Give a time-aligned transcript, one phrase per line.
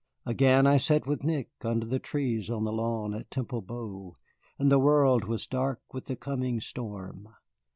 [0.25, 4.15] Again, I sat with Nick under the trees on the lawn at Temple Bow,
[4.57, 7.29] and the world was dark with the coming storm.